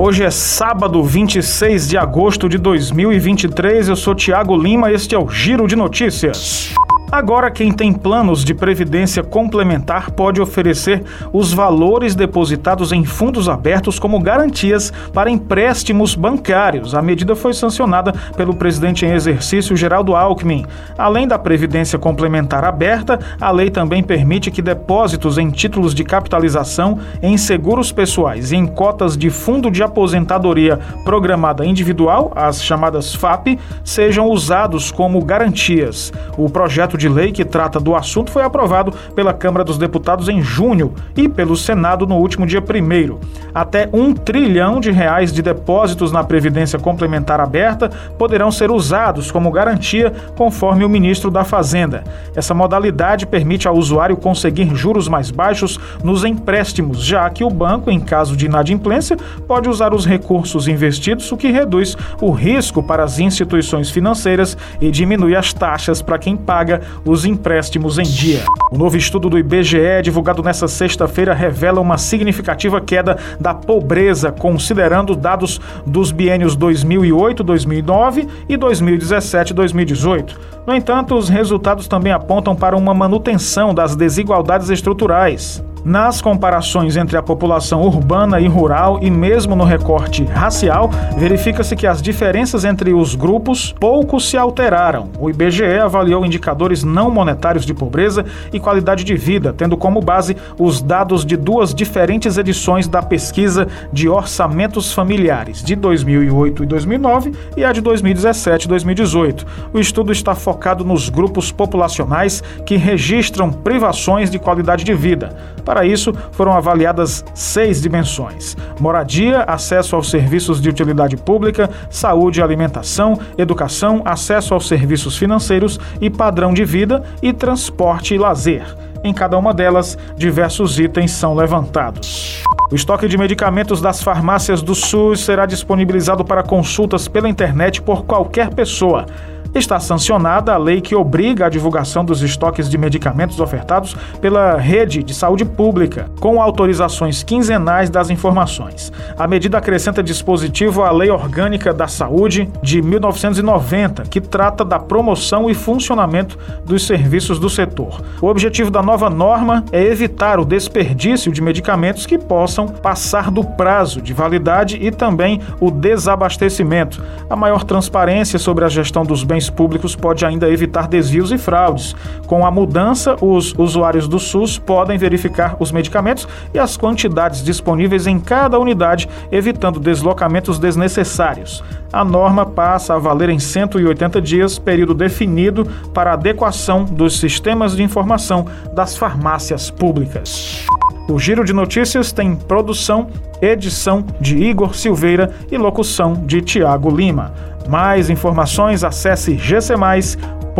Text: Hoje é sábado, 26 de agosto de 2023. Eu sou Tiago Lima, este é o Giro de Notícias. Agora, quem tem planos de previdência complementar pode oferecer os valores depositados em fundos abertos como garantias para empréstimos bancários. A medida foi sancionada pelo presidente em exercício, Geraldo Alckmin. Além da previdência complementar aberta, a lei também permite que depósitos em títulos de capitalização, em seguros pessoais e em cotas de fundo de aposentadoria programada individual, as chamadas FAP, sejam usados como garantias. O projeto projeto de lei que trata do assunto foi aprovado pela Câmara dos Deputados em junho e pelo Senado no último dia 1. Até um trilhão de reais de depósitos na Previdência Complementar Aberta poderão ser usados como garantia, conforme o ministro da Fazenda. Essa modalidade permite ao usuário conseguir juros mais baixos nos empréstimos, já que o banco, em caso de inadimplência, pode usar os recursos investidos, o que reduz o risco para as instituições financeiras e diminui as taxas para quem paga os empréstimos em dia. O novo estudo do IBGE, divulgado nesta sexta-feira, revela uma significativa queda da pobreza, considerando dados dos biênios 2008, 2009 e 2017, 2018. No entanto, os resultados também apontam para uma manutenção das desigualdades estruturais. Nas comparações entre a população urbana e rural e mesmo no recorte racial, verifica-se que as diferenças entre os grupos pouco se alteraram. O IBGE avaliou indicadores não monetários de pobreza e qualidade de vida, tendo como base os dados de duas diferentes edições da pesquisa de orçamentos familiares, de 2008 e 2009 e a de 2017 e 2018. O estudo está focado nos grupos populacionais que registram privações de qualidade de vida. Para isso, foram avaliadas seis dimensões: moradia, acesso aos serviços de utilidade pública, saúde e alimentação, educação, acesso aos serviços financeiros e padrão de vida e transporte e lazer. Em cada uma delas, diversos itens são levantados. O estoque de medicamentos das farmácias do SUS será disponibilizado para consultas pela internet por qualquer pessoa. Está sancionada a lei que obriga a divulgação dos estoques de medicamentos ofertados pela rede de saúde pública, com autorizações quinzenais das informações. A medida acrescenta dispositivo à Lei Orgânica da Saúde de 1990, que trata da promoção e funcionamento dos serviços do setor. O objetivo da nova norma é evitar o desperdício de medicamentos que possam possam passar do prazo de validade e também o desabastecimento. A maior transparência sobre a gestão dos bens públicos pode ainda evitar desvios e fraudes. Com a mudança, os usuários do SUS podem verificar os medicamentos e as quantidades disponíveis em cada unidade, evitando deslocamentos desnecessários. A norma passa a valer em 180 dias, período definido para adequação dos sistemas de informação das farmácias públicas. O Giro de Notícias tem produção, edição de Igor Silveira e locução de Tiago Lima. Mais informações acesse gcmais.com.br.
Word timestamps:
Hoje 0.00 0.22
é 0.22 0.30
sábado, 0.30 1.02
26 1.02 1.88
de 1.88 1.96
agosto 1.96 2.48
de 2.48 2.56
2023. 2.56 3.88
Eu 3.88 3.96
sou 3.96 4.14
Tiago 4.14 4.56
Lima, 4.56 4.92
este 4.92 5.16
é 5.16 5.18
o 5.18 5.28
Giro 5.28 5.66
de 5.66 5.74
Notícias. 5.74 6.72
Agora, 7.10 7.50
quem 7.50 7.72
tem 7.72 7.90
planos 7.90 8.44
de 8.44 8.52
previdência 8.52 9.22
complementar 9.22 10.10
pode 10.10 10.42
oferecer 10.42 11.02
os 11.32 11.54
valores 11.54 12.14
depositados 12.14 12.92
em 12.92 13.02
fundos 13.02 13.48
abertos 13.48 13.98
como 13.98 14.20
garantias 14.20 14.92
para 15.14 15.30
empréstimos 15.30 16.14
bancários. 16.14 16.94
A 16.94 17.00
medida 17.00 17.34
foi 17.34 17.54
sancionada 17.54 18.12
pelo 18.36 18.54
presidente 18.54 19.06
em 19.06 19.12
exercício, 19.14 19.74
Geraldo 19.74 20.14
Alckmin. 20.14 20.66
Além 20.98 21.26
da 21.26 21.38
previdência 21.38 21.98
complementar 21.98 22.62
aberta, 22.62 23.18
a 23.40 23.50
lei 23.50 23.70
também 23.70 24.02
permite 24.02 24.50
que 24.50 24.60
depósitos 24.60 25.38
em 25.38 25.48
títulos 25.50 25.94
de 25.94 26.04
capitalização, 26.04 26.98
em 27.22 27.38
seguros 27.38 27.90
pessoais 27.90 28.52
e 28.52 28.56
em 28.56 28.66
cotas 28.66 29.16
de 29.16 29.30
fundo 29.30 29.70
de 29.70 29.82
aposentadoria 29.82 30.78
programada 31.04 31.64
individual, 31.64 32.30
as 32.36 32.62
chamadas 32.62 33.14
FAP, 33.14 33.58
sejam 33.82 34.28
usados 34.28 34.90
como 34.90 35.24
garantias. 35.24 36.12
O 36.36 36.50
projeto 36.50 36.97
projeto 36.98 36.98
de 36.98 37.08
lei 37.08 37.30
que 37.30 37.44
trata 37.44 37.78
do 37.78 37.94
assunto 37.94 38.32
foi 38.32 38.42
aprovado 38.42 38.92
pela 39.14 39.32
Câmara 39.32 39.62
dos 39.64 39.78
Deputados 39.78 40.28
em 40.28 40.42
junho 40.42 40.92
e 41.16 41.28
pelo 41.28 41.56
Senado 41.56 42.04
no 42.06 42.16
último 42.16 42.44
dia 42.44 42.58
1. 42.60 43.18
Até 43.54 43.88
um 43.92 44.12
trilhão 44.12 44.80
de 44.80 44.90
reais 44.90 45.32
de 45.32 45.40
depósitos 45.40 46.10
na 46.10 46.24
Previdência 46.24 46.76
Complementar 46.78 47.40
Aberta 47.40 47.88
poderão 48.18 48.50
ser 48.50 48.70
usados 48.72 49.30
como 49.30 49.50
garantia, 49.52 50.12
conforme 50.36 50.84
o 50.84 50.88
ministro 50.88 51.30
da 51.30 51.44
Fazenda. 51.44 52.02
Essa 52.34 52.52
modalidade 52.52 53.26
permite 53.28 53.68
ao 53.68 53.76
usuário 53.76 54.16
conseguir 54.16 54.74
juros 54.74 55.06
mais 55.08 55.30
baixos 55.30 55.78
nos 56.02 56.24
empréstimos, 56.24 56.98
já 57.04 57.30
que 57.30 57.44
o 57.44 57.50
banco, 57.50 57.90
em 57.92 58.00
caso 58.00 58.36
de 58.36 58.46
inadimplência, 58.46 59.16
pode 59.46 59.68
usar 59.68 59.94
os 59.94 60.04
recursos 60.04 60.66
investidos, 60.66 61.30
o 61.30 61.36
que 61.36 61.50
reduz 61.52 61.96
o 62.20 62.32
risco 62.32 62.82
para 62.82 63.04
as 63.04 63.20
instituições 63.20 63.88
financeiras 63.88 64.56
e 64.80 64.90
diminui 64.90 65.36
as 65.36 65.52
taxas 65.52 66.02
para 66.02 66.18
quem 66.18 66.36
paga 66.36 66.80
os 67.04 67.24
empréstimos 67.24 67.98
em 67.98 68.02
dia. 68.02 68.42
O 68.72 68.76
novo 68.78 68.96
estudo 68.96 69.28
do 69.30 69.38
IBGE, 69.38 70.02
divulgado 70.02 70.42
nesta 70.42 70.68
sexta-feira, 70.68 71.32
revela 71.34 71.80
uma 71.80 71.98
significativa 71.98 72.80
queda 72.80 73.16
da 73.40 73.54
pobreza, 73.54 74.32
considerando 74.32 75.16
dados 75.16 75.60
dos 75.86 76.10
biênios 76.10 76.56
2008, 76.56 77.42
2009 77.42 78.28
e 78.48 78.56
2017, 78.56 79.54
2018. 79.54 80.40
No 80.66 80.74
entanto, 80.74 81.14
os 81.14 81.28
resultados 81.28 81.88
também 81.88 82.12
apontam 82.12 82.54
para 82.54 82.76
uma 82.76 82.92
manutenção 82.92 83.72
das 83.74 83.96
desigualdades 83.96 84.68
estruturais. 84.68 85.62
Nas 85.84 86.20
comparações 86.20 86.96
entre 86.96 87.16
a 87.16 87.22
população 87.22 87.82
urbana 87.82 88.40
e 88.40 88.48
rural 88.48 88.98
e 89.00 89.10
mesmo 89.10 89.54
no 89.54 89.64
recorte 89.64 90.24
racial, 90.24 90.90
verifica-se 91.16 91.76
que 91.76 91.86
as 91.86 92.02
diferenças 92.02 92.64
entre 92.64 92.92
os 92.92 93.14
grupos 93.14 93.72
pouco 93.78 94.18
se 94.20 94.36
alteraram. 94.36 95.08
O 95.18 95.30
IBGE 95.30 95.64
avaliou 95.64 96.26
indicadores 96.26 96.82
não 96.82 97.10
monetários 97.10 97.64
de 97.64 97.72
pobreza 97.72 98.24
e 98.52 98.58
qualidade 98.60 99.04
de 99.04 99.14
vida, 99.16 99.52
tendo 99.52 99.76
como 99.76 100.00
base 100.00 100.36
os 100.58 100.82
dados 100.82 101.24
de 101.24 101.36
duas 101.36 101.72
diferentes 101.74 102.36
edições 102.36 102.88
da 102.88 103.02
pesquisa 103.02 103.68
de 103.92 104.08
orçamentos 104.08 104.92
familiares, 104.92 105.62
de 105.62 105.76
2008 105.76 106.64
e 106.64 106.66
2009 106.66 107.32
e 107.56 107.64
a 107.64 107.72
de 107.72 107.80
2017 107.80 108.66
e 108.66 108.68
2018. 108.68 109.46
O 109.72 109.78
estudo 109.78 110.12
está 110.12 110.34
focado 110.34 110.84
nos 110.84 111.08
grupos 111.08 111.52
populacionais 111.52 112.42
que 112.66 112.76
registram 112.76 113.52
privações 113.52 114.30
de 114.30 114.38
qualidade 114.38 114.82
de 114.84 114.94
vida. 114.94 115.36
Para 115.68 115.84
isso, 115.84 116.14
foram 116.32 116.52
avaliadas 116.54 117.22
seis 117.34 117.82
dimensões: 117.82 118.56
moradia, 118.80 119.40
acesso 119.42 119.96
aos 119.96 120.08
serviços 120.08 120.62
de 120.62 120.68
utilidade 120.70 121.14
pública, 121.18 121.68
saúde 121.90 122.40
e 122.40 122.42
alimentação, 122.42 123.20
educação, 123.36 124.00
acesso 124.02 124.54
aos 124.54 124.66
serviços 124.66 125.18
financeiros 125.18 125.78
e 126.00 126.08
padrão 126.08 126.54
de 126.54 126.64
vida 126.64 127.02
e 127.20 127.34
transporte 127.34 128.14
e 128.14 128.18
lazer. 128.18 128.64
Em 129.04 129.12
cada 129.12 129.36
uma 129.36 129.52
delas, 129.52 129.98
diversos 130.16 130.80
itens 130.80 131.10
são 131.10 131.34
levantados. 131.34 132.42
O 132.70 132.74
estoque 132.74 133.08
de 133.08 133.16
medicamentos 133.16 133.80
das 133.80 134.02
farmácias 134.02 134.60
do 134.60 134.74
SUS 134.74 135.20
será 135.24 135.46
disponibilizado 135.46 136.22
para 136.22 136.42
consultas 136.42 137.08
pela 137.08 137.26
internet 137.26 137.80
por 137.80 138.04
qualquer 138.04 138.50
pessoa. 138.50 139.06
Está 139.54 139.80
sancionada 139.80 140.52
a 140.52 140.58
lei 140.58 140.78
que 140.82 140.94
obriga 140.94 141.46
a 141.46 141.48
divulgação 141.48 142.04
dos 142.04 142.20
estoques 142.20 142.68
de 142.68 142.76
medicamentos 142.76 143.40
ofertados 143.40 143.96
pela 144.20 144.58
rede 144.58 145.02
de 145.02 145.14
saúde 145.14 145.42
pública, 145.46 146.10
com 146.20 146.40
autorizações 146.42 147.22
quinzenais 147.22 147.88
das 147.88 148.10
informações. 148.10 148.92
A 149.18 149.26
medida 149.26 149.56
acrescenta 149.56 150.02
dispositivo 150.02 150.82
à 150.82 150.90
Lei 150.92 151.08
Orgânica 151.10 151.72
da 151.72 151.88
Saúde 151.88 152.46
de 152.62 152.82
1990, 152.82 154.02
que 154.02 154.20
trata 154.20 154.62
da 154.62 154.78
promoção 154.78 155.48
e 155.48 155.54
funcionamento 155.54 156.38
dos 156.66 156.86
serviços 156.86 157.38
do 157.38 157.48
setor. 157.48 158.02
O 158.20 158.26
objetivo 158.26 158.70
da 158.70 158.82
nova 158.82 159.08
norma 159.08 159.64
é 159.72 159.82
evitar 159.82 160.38
o 160.38 160.44
desperdício 160.44 161.32
de 161.32 161.40
medicamentos 161.40 162.04
que 162.04 162.18
possam 162.18 162.57
possam 162.58 162.66
passar 162.66 163.30
do 163.30 163.44
prazo 163.44 164.00
de 164.02 164.12
validade 164.12 164.76
e 164.80 164.90
também 164.90 165.40
o 165.60 165.70
desabastecimento. 165.70 167.00
A 167.30 167.36
maior 167.36 167.62
transparência 167.62 168.36
sobre 168.38 168.64
a 168.64 168.68
gestão 168.68 169.04
dos 169.04 169.22
bens 169.22 169.48
públicos 169.48 169.94
pode 169.94 170.24
ainda 170.26 170.50
evitar 170.50 170.88
desvios 170.88 171.30
e 171.30 171.38
fraudes. 171.38 171.94
Com 172.26 172.44
a 172.44 172.50
mudança, 172.50 173.14
os 173.20 173.54
usuários 173.56 174.08
do 174.08 174.18
SUS 174.18 174.58
podem 174.58 174.98
verificar 174.98 175.56
os 175.60 175.70
medicamentos 175.70 176.26
e 176.52 176.58
as 176.58 176.76
quantidades 176.76 177.44
disponíveis 177.44 178.06
em 178.08 178.18
cada 178.18 178.58
unidade, 178.58 179.08
evitando 179.30 179.78
deslocamentos 179.78 180.58
desnecessários. 180.58 181.62
A 181.92 182.04
norma 182.04 182.44
passa 182.44 182.94
a 182.94 182.98
valer 182.98 183.28
em 183.30 183.38
180 183.38 184.20
dias, 184.20 184.58
período 184.58 184.92
definido 184.94 185.64
para 185.94 186.12
adequação 186.12 186.84
dos 186.84 187.18
sistemas 187.20 187.76
de 187.76 187.82
informação 187.82 188.46
das 188.74 188.96
farmácias 188.96 189.70
públicas. 189.70 190.66
O 191.10 191.18
Giro 191.18 191.42
de 191.42 191.54
Notícias 191.54 192.12
tem 192.12 192.34
produção, 192.36 193.08
edição 193.40 194.04
de 194.20 194.36
Igor 194.36 194.74
Silveira 194.76 195.30
e 195.50 195.56
locução 195.56 196.12
de 196.26 196.42
Tiago 196.42 196.90
Lima. 196.94 197.32
Mais 197.66 198.10
informações 198.10 198.84
acesse 198.84 199.34
gcmais.com.br. 199.34 200.58